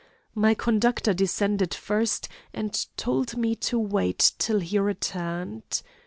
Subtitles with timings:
[0.33, 5.83] My conductor descended first, and told me to wait till he returned.